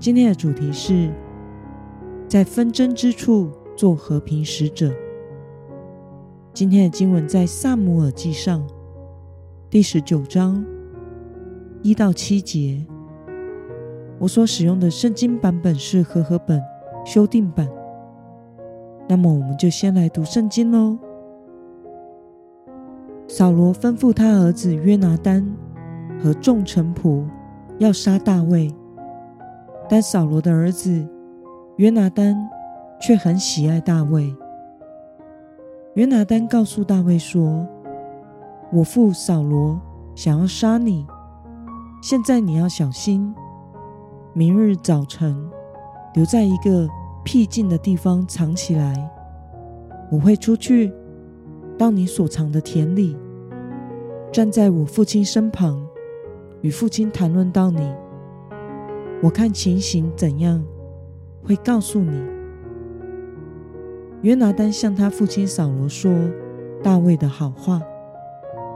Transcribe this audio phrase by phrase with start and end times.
[0.00, 1.12] 今天的主题是
[2.26, 4.90] 在纷争之处做和平使者。
[6.54, 8.66] 今天的经文在撒母耳记上
[9.68, 10.64] 第十九章
[11.82, 12.82] 一到七节。
[14.18, 16.58] 我所使用的圣经版本是和合本
[17.04, 17.68] 修订版。
[19.06, 20.96] 那么，我们就先来读圣经喽。
[23.28, 25.46] 扫罗吩咐他儿子约拿单
[26.22, 27.22] 和众臣仆
[27.78, 28.74] 要杀大卫。
[29.92, 31.04] 但扫罗的儿子
[31.78, 32.48] 约拿单
[33.00, 34.32] 却很喜爱大卫。
[35.94, 37.66] 约拿单告诉大卫说
[38.72, 39.80] ：“我父扫罗
[40.14, 41.04] 想要杀你，
[42.00, 43.34] 现在你要小心，
[44.32, 45.36] 明日早晨
[46.14, 46.88] 留在一个
[47.24, 49.10] 僻静的地方藏起来。
[50.08, 50.92] 我会出去
[51.76, 53.16] 到你所藏的田里，
[54.30, 55.84] 站在我父亲身旁，
[56.60, 57.92] 与父亲谈论到你。”
[59.22, 60.64] 我看情形怎样，
[61.44, 62.22] 会告诉你。
[64.22, 66.10] 约拿单向他父亲扫罗说
[66.82, 67.82] 大卫的好话，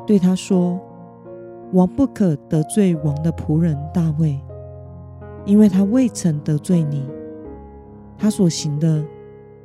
[0.07, 0.79] 对他说
[1.73, 4.39] ：“王不可得罪王的仆人大卫，
[5.47, 7.07] 因为他未曾得罪你，
[8.19, 9.03] 他所行的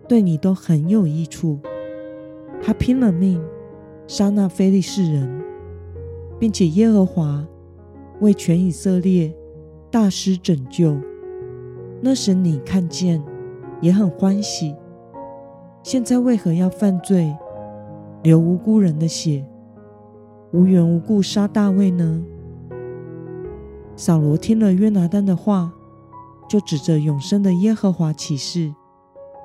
[0.08, 1.60] 对你都很有益处。
[2.62, 3.42] 他拼了命
[4.08, 5.44] 杀那非利士人，
[6.40, 7.46] 并且耶和华
[8.22, 9.34] 为全以色列。”
[9.92, 10.96] 大施拯救，
[12.02, 13.24] 那时你看见
[13.82, 14.76] 也很欢喜。
[15.82, 17.36] 现在为何要犯罪，
[18.22, 19.44] 流无辜人的血，
[20.52, 22.24] 无缘无故杀大卫呢？
[23.96, 25.74] 扫罗听了约拿单的话，
[26.48, 28.74] 就指着永生的耶和华起誓：“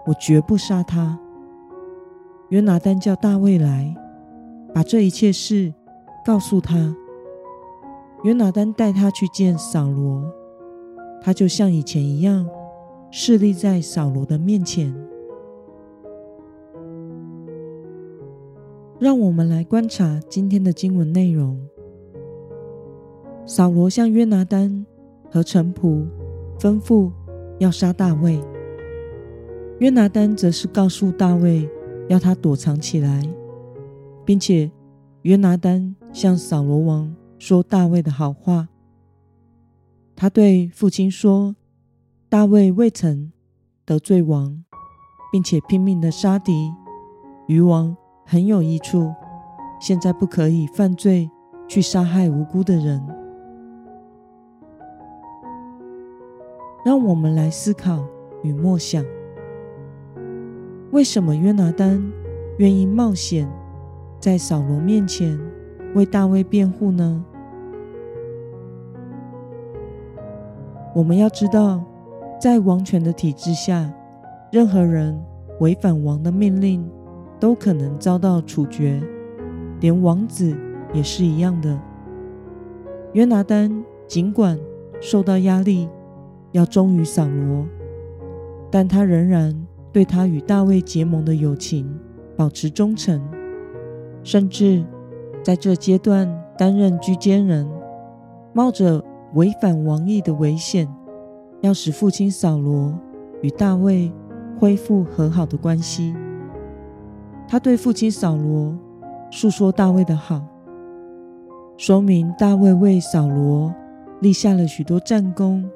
[0.06, 1.18] 我绝不杀他。”
[2.50, 3.96] 约拿单叫大卫来，
[4.74, 5.72] 把这一切事
[6.24, 6.94] 告诉他。
[8.24, 10.24] 约拿单带他去见扫罗，
[11.20, 12.48] 他就像以前一样，
[13.10, 14.94] 侍立在扫罗的面前。
[18.98, 21.60] 让我们来观察今天的经文内容。
[23.44, 24.86] 扫罗向约拿单
[25.30, 26.06] 和臣仆
[26.58, 27.12] 吩咐
[27.58, 28.40] 要杀大卫，
[29.80, 31.68] 约拿单则是告诉大卫
[32.08, 33.28] 要他躲藏起来，
[34.24, 34.70] 并且
[35.22, 37.14] 约拿单向扫罗王。
[37.38, 38.68] 说大卫的好话。
[40.16, 41.56] 他对父亲说
[42.30, 43.32] ：“大卫未曾
[43.84, 44.64] 得罪王，
[45.32, 46.72] 并且拼命的杀敌，
[47.48, 49.12] 与王很有益处。
[49.80, 51.28] 现在不可以犯罪，
[51.68, 53.04] 去杀害无辜的人。”
[56.84, 58.06] 让我们来思考
[58.42, 59.04] 与默想：
[60.92, 62.00] 为什么约拿单
[62.58, 63.50] 愿意冒险
[64.20, 65.40] 在扫罗面前
[65.94, 67.24] 为大卫辩护呢？
[70.94, 71.82] 我们要知道，
[72.40, 73.92] 在王权的体制下，
[74.52, 75.20] 任何人
[75.60, 76.88] 违反王的命令，
[77.40, 79.02] 都可能遭到处决，
[79.80, 80.56] 连王子
[80.92, 81.80] 也是一样的。
[83.12, 84.58] 约拿单尽管
[85.00, 85.88] 受到压力，
[86.52, 87.66] 要忠于扫罗，
[88.70, 91.98] 但他仍然对他与大卫结盟的友情
[92.36, 93.20] 保持忠诚，
[94.22, 94.84] 甚至
[95.44, 97.68] 在这阶段担任居间人，
[98.54, 100.88] 冒着违反王意的危险，
[101.60, 102.98] 要使父亲扫罗
[103.42, 104.10] 与大卫
[104.58, 106.16] 恢复和好的关系。
[107.46, 108.74] 他对父亲扫罗
[109.30, 110.40] 述说大卫的好，
[111.76, 113.70] 说明大卫为扫罗
[114.20, 115.68] 立下了许多战功，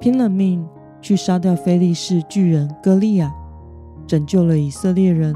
[0.00, 0.66] 拼了命
[1.00, 3.32] 去杀掉非利士巨人歌利亚，
[4.04, 5.32] 拯救了以色列人。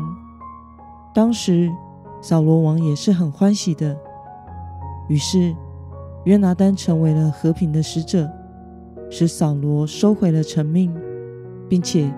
[1.14, 1.70] 当时
[2.20, 3.96] 扫罗王也是很欢喜的，
[5.08, 5.54] 于是。
[6.24, 8.30] 约拿单成为了和平的使者，
[9.08, 10.94] 使扫罗收回了成命，
[11.66, 12.12] 并且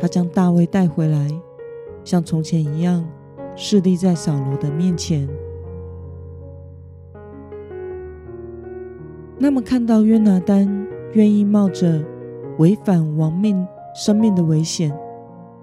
[0.00, 1.30] 他将大卫带回来，
[2.02, 3.04] 像从前一样
[3.54, 5.28] 侍立在扫罗的面前。
[9.36, 12.02] 那么，看到约拿单愿意冒着
[12.56, 14.90] 违反王命、生命的危险，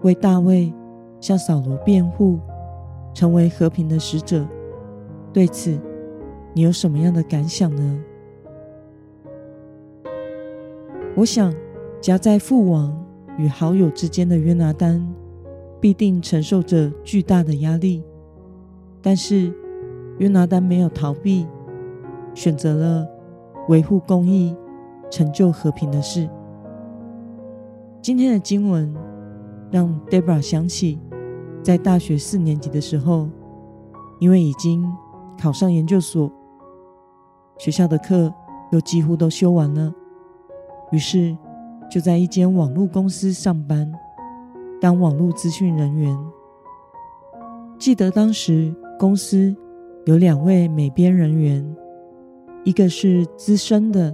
[0.03, 0.71] 为大卫
[1.19, 2.39] 向扫罗辩护，
[3.19, 4.47] 成为和平的使者，
[5.33, 5.77] 对此，
[6.53, 8.03] 你有什么样的感想呢？
[11.17, 11.53] 我想，
[11.99, 12.97] 夹在父王
[13.37, 15.05] 与好友之间的约拿丹，
[15.81, 18.01] 必定承受着巨大的压力。
[19.01, 19.53] 但是，
[20.19, 21.45] 约拿丹没有逃避，
[22.33, 23.05] 选择了
[23.67, 24.55] 维护公义、
[25.11, 26.29] 成就和平的事。
[28.01, 28.95] 今天的经文
[29.69, 30.97] 让 Debra 想起，
[31.61, 33.29] 在大学四年级的时候，
[34.19, 34.85] 因为已经
[35.37, 36.31] 考上研究所，
[37.57, 38.33] 学校的课
[38.71, 39.93] 又几乎都修完了，
[40.91, 41.37] 于是
[41.89, 43.91] 就在一间网络公司上班，
[44.79, 46.17] 当网络资讯人员。
[47.77, 49.55] 记得当时公司
[50.05, 51.75] 有两位美编人员，
[52.63, 54.13] 一个是资深的，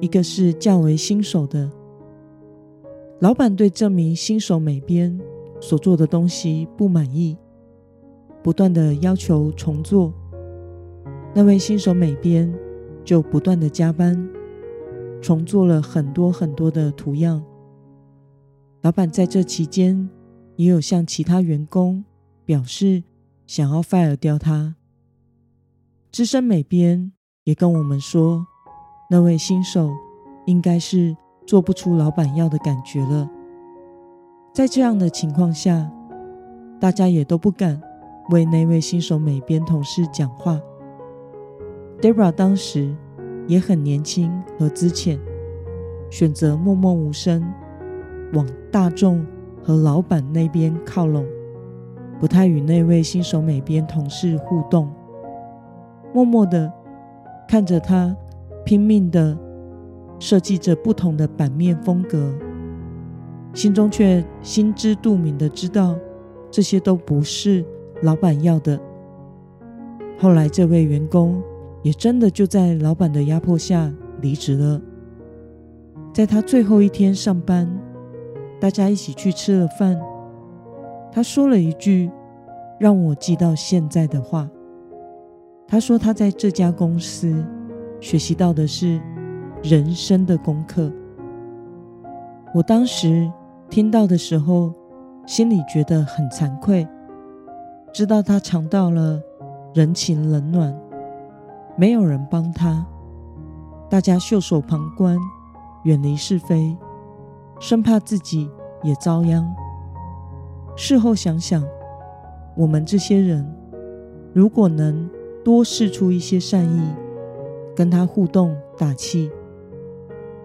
[0.00, 1.70] 一个是较为新手的。
[3.20, 5.18] 老板对这名新手美编
[5.60, 7.36] 所做的东西不满意，
[8.42, 10.12] 不断的要求重做。
[11.34, 12.52] 那位新手美编
[13.04, 14.28] 就不断的加班，
[15.20, 17.42] 重做了很多很多的图样。
[18.82, 20.08] 老板在这期间
[20.56, 22.04] 也有向其他员工
[22.44, 23.02] 表示
[23.46, 24.76] 想要 fire 掉他。
[26.10, 27.12] 资深美编
[27.44, 28.46] 也跟我们说，
[29.10, 29.90] 那位新手
[30.46, 31.16] 应该是。
[31.48, 33.26] 做不出老板要的感觉了。
[34.58, 35.88] 在这样的情况下，
[36.80, 37.80] 大家也都不敢
[38.30, 40.60] 为那位新手美编同事讲话。
[42.00, 42.92] Debra 当时
[43.46, 44.28] 也很年轻
[44.58, 45.16] 和资浅，
[46.10, 47.40] 选择默默无声，
[48.32, 49.24] 往大众
[49.62, 51.24] 和老板那边靠拢，
[52.18, 54.90] 不太与那位新手美编同事互动，
[56.12, 56.72] 默默的
[57.46, 58.12] 看着他
[58.64, 59.38] 拼命的。
[60.18, 62.34] 设计着不同的版面风格，
[63.58, 65.96] 心中却心知肚明的知道，
[66.48, 67.64] 这些都不是
[68.02, 68.78] 老板要的。
[70.16, 71.42] 后来，这位员工
[71.82, 74.80] 也真的就在老板的压迫下离职了。
[76.14, 77.68] 在他最后一天上班，
[78.60, 80.00] 大家一起去吃了饭，
[81.10, 82.08] 他说了一句
[82.78, 84.48] 让我记到现在的话。
[85.66, 87.44] 他说他在这家公司
[87.98, 89.00] 学习到的是。
[89.64, 90.88] 人生的功课。
[92.54, 93.28] 我当时
[93.70, 94.72] 听到的时候，
[95.26, 96.88] 心里觉得很惭愧，
[97.92, 99.20] 知道他尝到了
[99.74, 100.74] 人情冷暖，
[101.76, 102.86] 没有人帮他，
[103.90, 105.18] 大家袖手旁观，
[105.84, 106.76] 远离是非，
[107.60, 108.50] 生怕自己
[108.82, 109.46] 也遭殃。
[110.74, 111.62] 事后想想，
[112.56, 113.46] 我们这些人
[114.32, 115.08] 如果能
[115.44, 116.80] 多试出一些善意，
[117.76, 119.30] 跟他互动打气。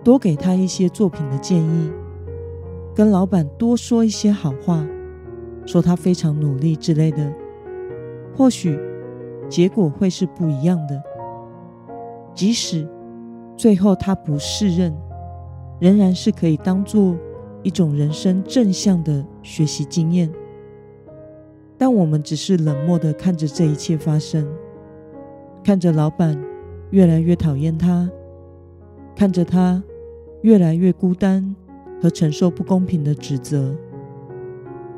[0.04, 1.90] 多给他一些作品的建议，
[2.96, 4.86] 跟老板多说一些好话，
[5.66, 7.34] 说他非常努力之类的，
[8.36, 8.80] 或许
[9.50, 11.02] 结果会是不一样的。
[12.36, 12.88] 即使
[13.58, 14.94] 最后他不适任，
[15.80, 17.16] 仍然是可以当做
[17.64, 20.32] 一种人生正向的学习经验。
[21.78, 24.48] 但我们只是冷漠的看着这一切发生，
[25.64, 26.40] 看着老板
[26.92, 28.10] 越来越讨厌他，
[29.16, 29.84] 看着他。
[30.44, 31.56] 越来越孤单
[32.04, 33.74] 和承受不公平的指责，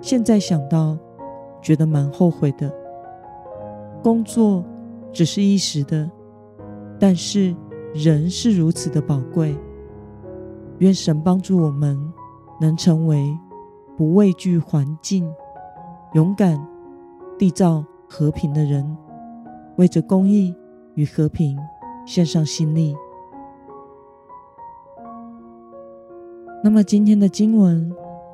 [0.01, 0.97] 现在想到，
[1.61, 2.73] 觉得蛮后悔的。
[4.01, 4.65] 工作
[5.13, 6.09] 只是一时的，
[6.99, 7.55] 但是
[7.93, 9.55] 人是如此的宝贵。
[10.79, 11.95] 愿神帮助我们，
[12.59, 13.37] 能成为
[13.95, 15.31] 不畏惧环境、
[16.15, 16.59] 勇敢
[17.37, 18.97] 缔造和平的人，
[19.75, 20.55] 为着公义
[20.95, 21.55] 与和平
[22.07, 22.95] 献上心力。
[26.65, 27.93] 那么今天的经文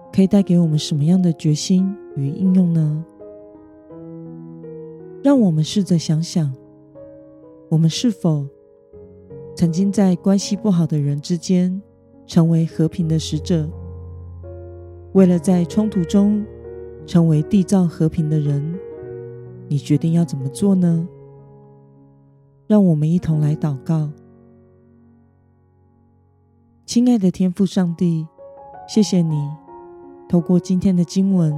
[0.10, 3.06] 可以带给我们什么样的决心与应用呢？
[5.22, 6.50] 让我们试着想想，
[7.68, 8.48] 我们是否
[9.54, 11.82] 曾经在关系不好的人之间
[12.26, 13.70] 成为和平的使者？
[15.12, 16.42] 为了在冲突中
[17.06, 18.64] 成为缔造和平的人，
[19.68, 21.06] 你决定要怎么做呢？
[22.66, 24.10] 让我们一同来祷告。
[26.94, 28.28] 亲爱的天父上帝，
[28.86, 29.50] 谢谢你
[30.28, 31.56] 透过今天的经文，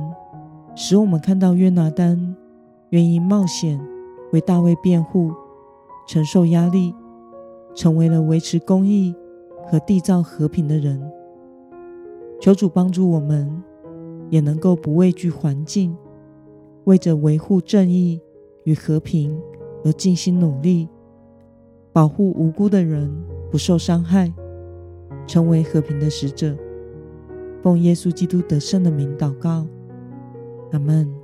[0.76, 2.36] 使我们看到约拿丹
[2.92, 3.84] 愿意冒险
[4.32, 5.32] 为大卫辩护，
[6.08, 6.94] 承受压力，
[7.74, 9.16] 成为了维持公义
[9.66, 11.02] 和缔造和平的人。
[12.40, 13.64] 求主帮助我们，
[14.30, 15.98] 也能够不畏惧环境，
[16.84, 18.22] 为着维护正义
[18.66, 19.42] 与和平
[19.84, 20.88] 而尽心努力，
[21.92, 23.12] 保护无辜的人
[23.50, 24.32] 不受伤害。
[25.26, 26.56] 成为和平的使者，
[27.62, 29.66] 奉耶稣基督得胜的名祷告，
[30.72, 31.23] 阿门。